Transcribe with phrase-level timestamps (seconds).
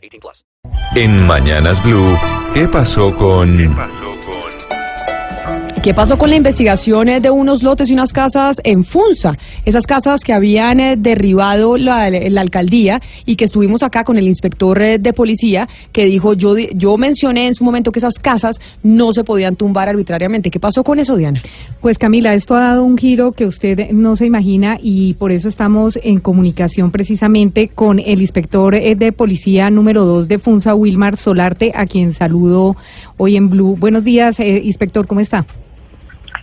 [0.00, 0.44] 18 plus.
[0.94, 2.16] En Mañanas Blue,
[2.54, 3.56] ¿qué pasó con...
[5.82, 9.34] ¿Qué pasó con la investigación eh, de unos lotes y unas casas en Funza?
[9.64, 14.26] Esas casas que habían eh, derribado la, la alcaldía y que estuvimos acá con el
[14.26, 18.56] inspector eh, de policía que dijo, yo, yo mencioné en su momento que esas casas
[18.82, 20.50] no se podían tumbar arbitrariamente.
[20.50, 21.42] ¿Qué pasó con eso, Diana?
[21.80, 25.48] Pues Camila, esto ha dado un giro que usted no se imagina y por eso
[25.48, 31.16] estamos en comunicación precisamente con el inspector eh, de policía número 2 de Funza, Wilmar
[31.16, 32.76] Solarte, a quien saludo
[33.16, 33.76] hoy en Blue.
[33.78, 35.44] Buenos días, eh, inspector, ¿cómo está?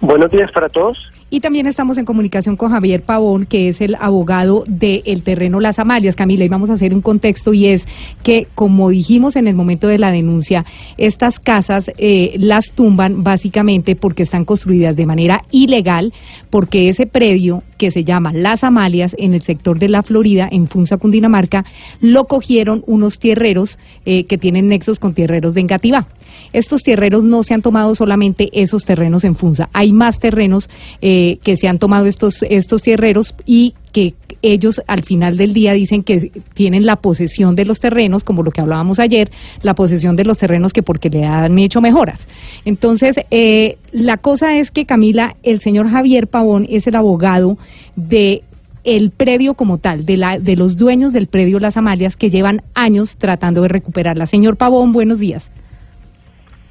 [0.00, 1.11] Buenos días para todos.
[1.32, 5.78] Y también estamos en comunicación con Javier Pavón, que es el abogado del terreno Las
[5.78, 6.14] Amalias.
[6.14, 7.82] Camila, y vamos a hacer un contexto y es
[8.22, 10.66] que, como dijimos en el momento de la denuncia,
[10.98, 16.12] estas casas eh, las tumban básicamente porque están construidas de manera ilegal,
[16.50, 20.68] porque ese predio que se llama Las Amalias en el sector de la Florida, en
[20.68, 21.64] Funza, Cundinamarca,
[22.00, 26.06] lo cogieron unos tierreros eh, que tienen nexos con tierreros de Engativá.
[26.52, 31.38] Estos tierreros no se han tomado solamente esos terrenos en Funza, hay más terrenos eh,
[31.42, 36.02] que se han tomado estos, estos tierreros y que ellos al final del día dicen
[36.02, 39.30] que tienen la posesión de los terrenos, como lo que hablábamos ayer,
[39.62, 42.26] la posesión de los terrenos que porque le han hecho mejoras.
[42.64, 47.56] Entonces, eh, la cosa es que Camila, el señor Javier Pavón es el abogado
[47.96, 48.42] de
[48.84, 52.62] el predio como tal, de, la, de los dueños del predio Las Amalias que llevan
[52.74, 54.26] años tratando de recuperarla.
[54.26, 55.48] Señor Pavón, buenos días.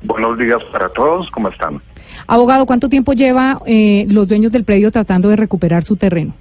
[0.04, 1.30] Buenos días para todos.
[1.32, 1.82] ¿Cómo están?
[2.28, 6.34] Abogado, ¿cuánto tiempo lleva eh, los dueños del predio tratando de recuperar su terreno?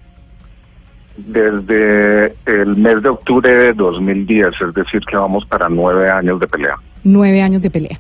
[1.27, 6.47] Desde el mes de octubre de 2010, es decir, que vamos para nueve años de
[6.47, 6.77] pelea.
[7.03, 7.99] Nueve años de pelea.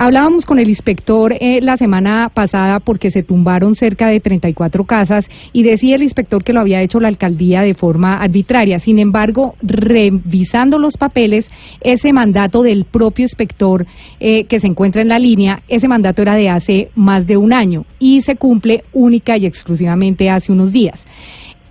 [0.00, 5.28] Hablábamos con el inspector eh, la semana pasada porque se tumbaron cerca de 34 casas
[5.52, 8.78] y decía el inspector que lo había hecho la alcaldía de forma arbitraria.
[8.78, 11.46] Sin embargo, revisando los papeles,
[11.80, 13.86] ese mandato del propio inspector
[14.20, 17.52] eh, que se encuentra en la línea, ese mandato era de hace más de un
[17.52, 21.04] año y se cumple única y exclusivamente hace unos días.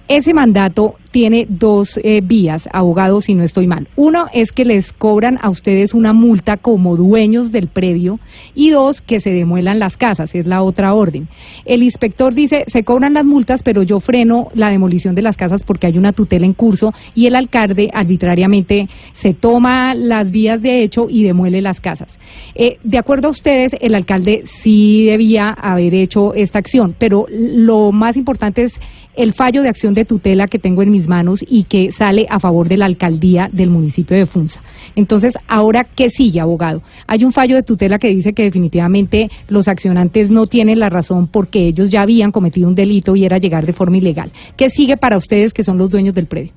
[0.07, 3.89] Ese mandato tiene dos eh, vías, abogado, si no estoy mal.
[3.97, 8.17] Uno es que les cobran a ustedes una multa como dueños del predio
[8.55, 11.27] y dos, que se demuelan las casas, es la otra orden.
[11.65, 15.63] El inspector dice, se cobran las multas, pero yo freno la demolición de las casas
[15.63, 20.83] porque hay una tutela en curso y el alcalde arbitrariamente se toma las vías de
[20.83, 22.09] hecho y demuele las casas.
[22.55, 27.91] Eh, de acuerdo a ustedes, el alcalde sí debía haber hecho esta acción, pero lo
[27.91, 28.73] más importante es
[29.17, 32.39] el fallo de acción de tutela que tengo en mis manos y que sale a
[32.39, 34.61] favor de la alcaldía del municipio de Funza.
[34.95, 36.81] Entonces, ahora, ¿qué sigue, abogado?
[37.07, 41.27] Hay un fallo de tutela que dice que definitivamente los accionantes no tienen la razón
[41.27, 44.31] porque ellos ya habían cometido un delito y era llegar de forma ilegal.
[44.55, 46.53] ¿Qué sigue para ustedes que son los dueños del predio?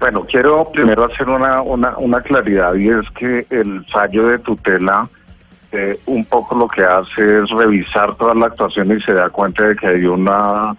[0.00, 5.08] Bueno, quiero primero hacer una, una, una claridad y es que el fallo de tutela
[5.72, 9.68] eh, un poco lo que hace es revisar toda la actuación y se da cuenta
[9.68, 10.76] de que hay una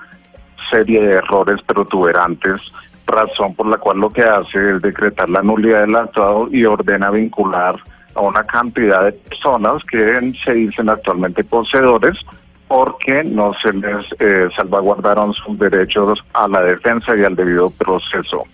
[0.70, 2.62] serie de errores protuberantes,
[3.08, 7.10] razón por la cual lo que hace es decretar la nulidad del actuado y ordena
[7.10, 7.76] vincular
[8.16, 12.18] a una cantidad de personas que se dicen actualmente poseedores
[12.68, 18.46] porque no se les eh, salvaguardaron sus derechos a la defensa y al debido proceso.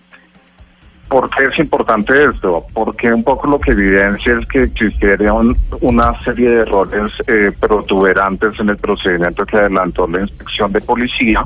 [1.10, 2.64] ¿Por qué es importante esto?
[2.72, 8.60] Porque un poco lo que evidencia es que existieron una serie de errores eh, protuberantes
[8.60, 11.44] en el procedimiento que adelantó la inspección de policía.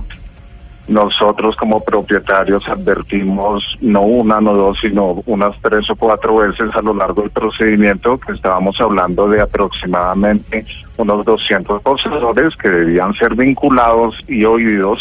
[0.87, 6.83] Nosotros como propietarios advertimos no una, no dos, sino unas tres o cuatro veces a
[6.83, 10.67] lo largo del procedimiento que estábamos hablando de aproximadamente
[10.99, 15.01] unos 200 poseedores que debían ser vinculados y oídos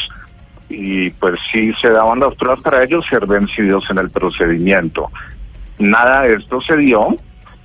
[0.69, 5.09] y pues sí se daban las pruebas para ellos ser vencidos en el procedimiento.
[5.79, 7.17] Nada de esto se dio,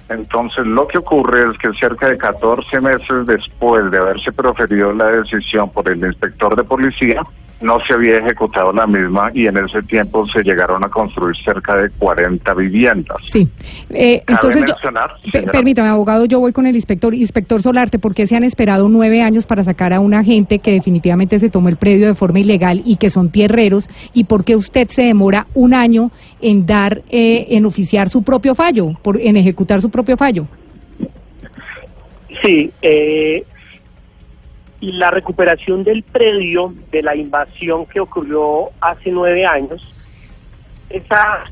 [0.08, 5.06] entonces lo que ocurre es que cerca de 14 meses después de haberse proferido la
[5.06, 7.22] decisión por el inspector de policía,
[7.60, 11.74] no se había ejecutado la misma y en ese tiempo se llegaron a construir cerca
[11.76, 13.16] de 40 viviendas.
[13.32, 13.48] Sí.
[13.90, 14.64] Eh, Cabe entonces,
[15.32, 17.14] yo- permítame, abogado, yo voy con el inspector.
[17.14, 20.70] Inspector Solarte, ¿por qué se han esperado nueve años para sacar a una gente que
[20.72, 23.88] definitivamente se tomó el predio de forma ilegal y que son tierreros?
[24.14, 26.10] ¿Y por qué usted se demora un año
[26.40, 30.46] en dar, eh, en oficiar su propio fallo, por, en ejecutar su propio fallo?
[32.42, 33.42] Sí, eh,
[34.80, 39.82] la recuperación del predio de la invasión que ocurrió hace nueve años,
[40.88, 41.44] esa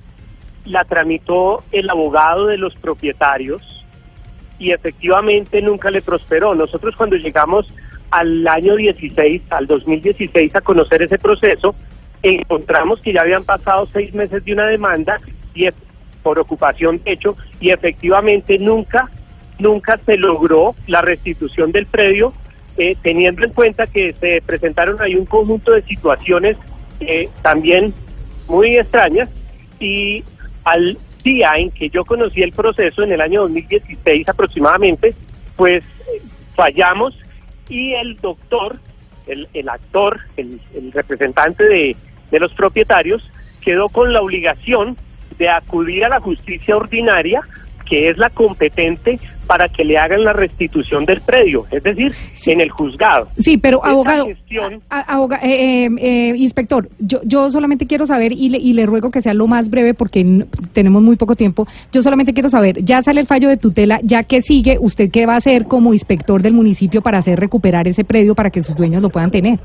[0.65, 3.63] la tramitó el abogado de los propietarios
[4.59, 6.55] y efectivamente nunca le prosperó.
[6.55, 7.73] Nosotros cuando llegamos
[8.11, 11.75] al año 16, al 2016, a conocer ese proceso,
[12.23, 15.19] encontramos que ya habían pasado seis meses de una demanda
[15.55, 15.69] y
[16.23, 19.09] por ocupación hecho y efectivamente nunca
[19.59, 22.33] nunca se logró la restitución del predio
[22.79, 26.57] eh, teniendo en cuenta que se presentaron ahí un conjunto de situaciones
[27.01, 27.95] eh, también
[28.49, 29.29] muy extrañas.
[29.81, 30.25] Y
[30.65, 35.15] al día en que yo conocí el proceso en el año 2016 aproximadamente
[35.57, 35.83] pues
[36.55, 37.19] fallamos
[37.69, 38.79] y el doctor
[39.27, 41.97] el, el actor el, el representante de,
[42.31, 43.29] de los propietarios
[43.61, 44.97] quedó con la obligación
[45.39, 47.43] de acudir a la justicia ordinaria
[47.89, 52.13] que es la competente para que le hagan la restitución del predio, es decir,
[52.47, 53.29] en el juzgado.
[53.39, 58.49] Sí, pero abogado, gestión- aboga- eh, eh, eh, inspector, yo, yo solamente quiero saber y
[58.49, 61.67] le, y le ruego que sea lo más breve porque tenemos muy poco tiempo.
[61.93, 65.27] Yo solamente quiero saber, ya sale el fallo de tutela, ya que sigue, usted qué
[65.27, 68.75] va a hacer como inspector del municipio para hacer recuperar ese predio para que sus
[68.77, 69.59] dueños lo puedan tener.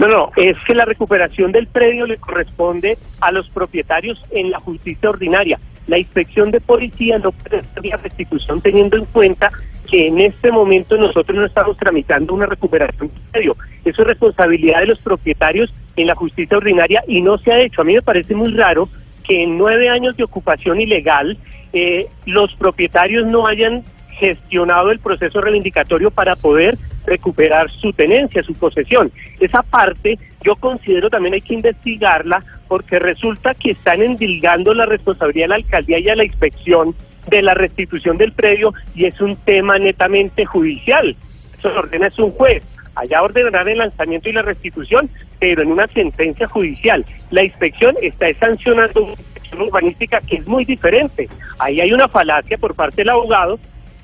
[0.00, 4.58] No, no, es que la recuperación del predio le corresponde a los propietarios en la
[4.58, 5.58] justicia ordinaria.
[5.86, 9.50] La inspección de policía no puede la restitución teniendo en cuenta
[9.90, 13.56] que en este momento nosotros no estamos tramitando una recuperación del predio.
[13.84, 17.82] Eso es responsabilidad de los propietarios en la justicia ordinaria y no se ha hecho.
[17.82, 18.88] A mí me parece muy raro
[19.22, 21.36] que en nueve años de ocupación ilegal
[21.72, 23.84] eh, los propietarios no hayan
[24.18, 29.10] gestionado el proceso reivindicatorio para poder recuperar su tenencia, su posesión.
[29.40, 32.42] Esa parte yo considero también hay que investigarla
[32.74, 36.92] porque resulta que están endilgando la responsabilidad de la alcaldía y a la inspección
[37.28, 41.14] de la restitución del predio y es un tema netamente judicial.
[41.56, 42.64] Eso lo ordena es un juez.
[42.96, 47.06] Allá ordenarán el lanzamiento y la restitución, pero en una sentencia judicial.
[47.30, 51.28] La inspección está sancionando una inspección urbanística que es muy diferente.
[51.60, 53.60] Ahí hay una falacia por parte del abogado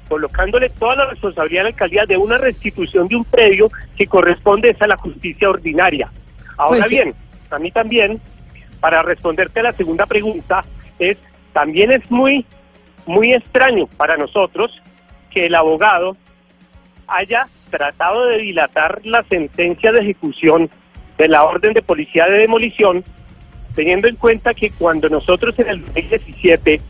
[0.09, 4.71] colocándole toda la responsabilidad a la alcaldía de una restitución de un predio que corresponde
[4.71, 6.09] es a la justicia ordinaria.
[6.57, 7.15] Ahora Pues bien,
[7.51, 8.21] a mí también,
[8.81, 10.65] para responderte a la segunda pregunta,
[10.99, 11.19] es
[11.53, 12.45] también es muy,
[13.07, 14.81] muy extraño para nosotros
[15.31, 16.17] que el abogado
[17.07, 20.71] haya tratado de dilatar la sentencia de ejecución
[21.19, 23.05] de la orden de policía de demolición,
[23.75, 26.81] teniendo en cuenta que cuando nosotros en el 2017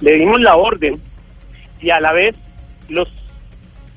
[0.00, 1.00] le dimos la orden
[1.80, 2.36] y a la vez
[2.88, 3.08] los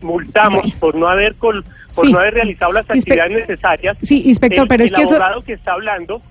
[0.02, 2.14] multamos por no haber col- por Sí.
[2.14, 3.98] no haber realizado las Inspe- actividades necesarias.
[4.04, 6.22] Sí, inspector, el, pero es el que eso, abogado que está hablando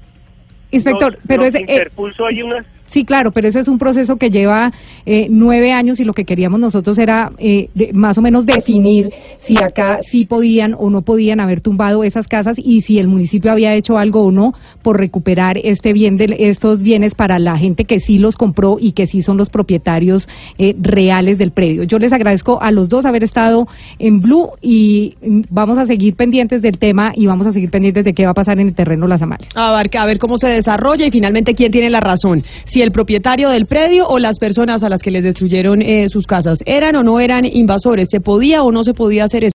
[0.70, 3.78] inspector, nos- pero nos ese, eh, interpuso ahí unas Sí, claro, pero ese es un
[3.78, 4.72] proceso que lleva
[5.04, 9.10] eh, nueve años y lo que queríamos nosotros era eh, de- más o menos definir
[9.38, 13.50] si acá sí podían o no podían haber tumbado esas casas y si el municipio
[13.52, 14.52] había hecho algo o no
[14.82, 18.92] por recuperar este bien de estos bienes para la gente que sí los compró y
[18.92, 20.28] que sí son los propietarios
[20.58, 21.82] eh, reales del predio.
[21.84, 23.66] Yo les agradezco a los dos haber estado
[23.98, 28.04] en Blue y mm, vamos a seguir pendientes del tema y vamos a seguir pendientes
[28.04, 29.48] de qué va a pasar en el terreno Las Amales.
[29.54, 32.42] A ver, a ver cómo se desarrolla y finalmente quién tiene la razón,
[32.76, 36.26] si el propietario del predio o las personas a las que les destruyeron eh, sus
[36.26, 36.58] casas.
[36.66, 38.10] ¿Eran o no eran invasores?
[38.10, 39.52] ¿Se podía o no se podía hacer eso?